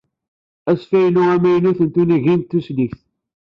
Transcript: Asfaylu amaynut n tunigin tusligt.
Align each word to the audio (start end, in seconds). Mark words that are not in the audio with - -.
Asfaylu 0.71 1.21
amaynut 1.33 1.79
n 1.83 1.87
tunigin 1.93 2.41
tusligt. 2.49 3.01